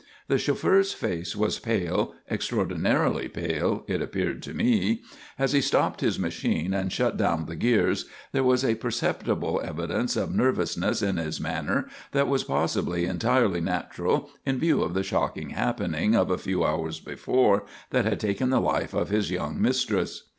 [0.29, 5.03] The chauffeur's face was pale, extraordinarily pale, it appeared to me;
[5.37, 10.15] as he stopped his machine and shut down the gears, there was a perceptible evidence
[10.15, 15.51] of nervousness in his manner that was possibly entirely natural in view of the shocking
[15.51, 20.23] happening of a few hours before that had taken the life of his young mistress.